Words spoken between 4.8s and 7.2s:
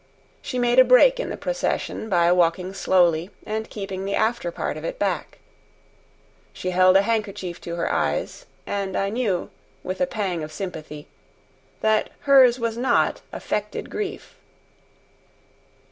it back. She held a